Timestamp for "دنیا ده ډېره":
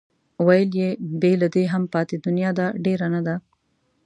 2.25-3.07